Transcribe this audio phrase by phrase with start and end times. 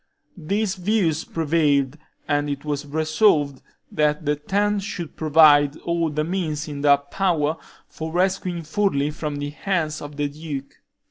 [0.35, 1.95] These views prevailed,
[2.27, 3.61] and it was resolved
[3.91, 9.35] that the ten should provide all the means in their power for rescuing Furli from
[9.35, 10.81] the hands of the duke.